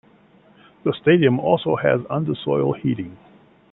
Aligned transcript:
The 0.83 0.93
stadium 0.99 1.39
also 1.39 1.75
has 1.75 2.01
under-soil 2.09 2.73
heating. 2.73 3.17